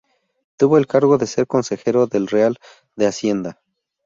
Tuvo 0.57 0.79
el 0.79 0.87
cargo 0.87 1.19
de 1.19 1.27
ser 1.27 1.45
Consejero 1.45 2.07
del 2.07 2.25
Real 2.25 2.57
de 2.95 3.05
Hacienda. 3.05 3.61